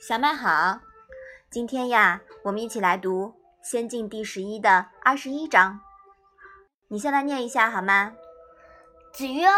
[0.00, 0.80] 小麦好，
[1.50, 3.26] 今天呀，我们一起来读
[3.60, 5.80] 《先进》第十一的二十一章。
[6.88, 8.14] 你先来念一下好吗？
[9.12, 9.48] 子曰：“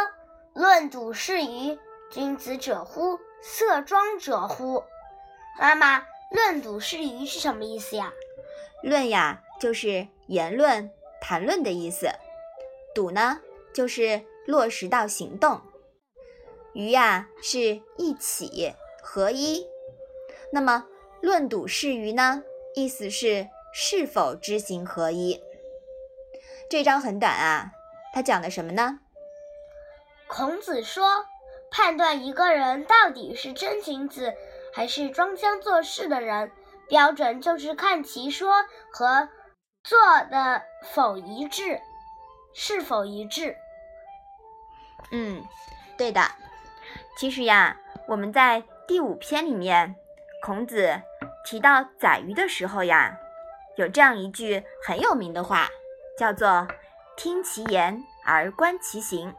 [0.54, 1.78] 论笃是宜
[2.10, 3.18] 君子者乎？
[3.42, 4.82] 色庄者乎？”
[5.60, 8.12] 妈妈，“论笃是宜”是什么意思呀？
[8.82, 10.90] 论呀，就是言论、
[11.20, 12.08] 谈论的意思；
[12.94, 13.40] 笃呢，
[13.74, 15.60] 就是落实到行动；
[16.78, 19.66] 于呀，是一起、合一。
[20.52, 20.86] 那么，
[21.20, 22.44] 论笃是于呢？
[22.76, 25.42] 意思是是否知行合一。
[26.70, 27.72] 这章很短啊，
[28.14, 29.00] 它讲的什么呢？
[30.28, 31.26] 孔子说，
[31.68, 34.32] 判断一个人到底是真君子
[34.72, 36.52] 还是装腔作势的人，
[36.86, 38.52] 标准就是看其说
[38.92, 39.28] 和
[39.82, 39.98] 做
[40.30, 41.80] 的否一致，
[42.54, 43.56] 是否一致。
[45.10, 45.44] 嗯，
[45.96, 46.20] 对的。
[47.18, 49.96] 其实呀，我们在第五篇里面。
[50.40, 51.02] 孔子
[51.44, 53.18] 提到宰鱼的时候呀，
[53.74, 55.68] 有这样一句很有名的话，
[56.16, 56.68] 叫做
[57.18, 59.34] “听其言而观其行”。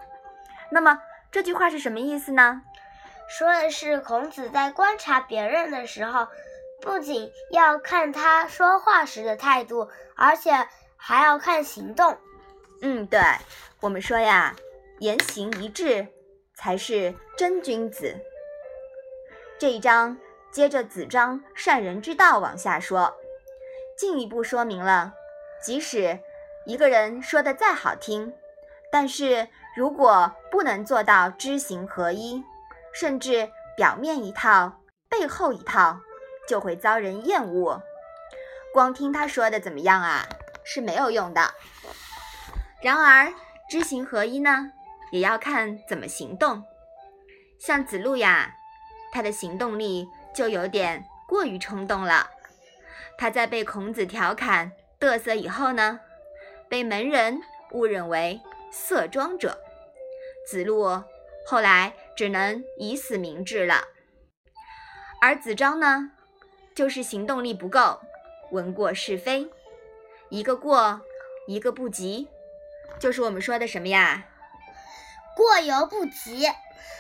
[0.70, 1.00] 那么
[1.32, 2.62] 这句话是什么意思呢？
[3.30, 6.28] 说的是孔子在观察别人的时候，
[6.82, 10.52] 不仅要看他说话时的态度，而且
[10.98, 12.18] 还要看行动。
[12.82, 13.22] 嗯，对，
[13.80, 14.54] 我们说呀，
[15.00, 16.06] 言行一致
[16.60, 18.16] 才是真君子。
[19.58, 20.18] 这一章。
[20.52, 23.16] 接着子张善人之道往下说，
[23.96, 25.14] 进一步说明了，
[25.62, 26.20] 即使
[26.66, 28.34] 一个人说的再好听，
[28.92, 32.44] 但是如果不能做到知行合一，
[32.92, 36.00] 甚至表面一套，背后一套，
[36.48, 37.84] 就会遭人厌恶。
[38.74, 40.28] 光听他说的怎么样啊，
[40.64, 41.54] 是没有用的。
[42.82, 43.32] 然而
[43.70, 44.72] 知行合一呢，
[45.12, 46.64] 也要看怎么行动。
[47.60, 48.56] 像子路呀，
[49.12, 50.08] 他的行动力。
[50.32, 52.30] 就有点过于冲动了。
[53.18, 56.00] 他在被孔子调侃嘚瑟以后呢，
[56.70, 58.40] 被门人误认为
[58.72, 59.60] 色庄者。
[60.48, 61.04] 子路
[61.46, 63.84] 后来只能以死明志了。
[65.20, 66.12] 而子张呢，
[66.76, 68.00] 就是行动力不够，
[68.52, 69.50] 闻过是非，
[70.30, 71.02] 一个过，
[71.48, 72.30] 一个不及，
[73.00, 74.28] 就是我们说的什么呀？
[75.40, 76.46] 过犹不及。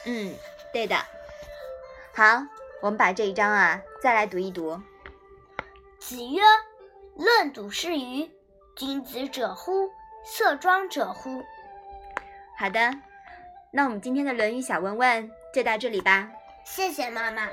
[0.05, 0.33] 嗯，
[0.71, 0.95] 对的。
[2.15, 2.23] 好。
[2.81, 4.81] 我们把这一章啊再来读一读。
[5.99, 6.41] 子曰
[7.17, 8.31] ：“论笃是于
[8.73, 9.89] 君子者乎？
[10.23, 11.43] 色庄者乎？”
[12.57, 12.93] 好的，
[13.73, 16.29] 那我们今天的《论语》小问问就到这里吧。
[16.63, 17.49] 谢谢妈妈。